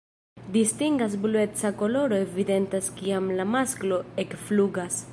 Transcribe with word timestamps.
Distinga 0.53 1.07
blueca 1.25 1.71
koloro 1.83 2.17
evidentas 2.25 2.91
kiam 3.03 3.31
la 3.41 3.49
masklo 3.55 4.05
ekflugas. 4.27 5.03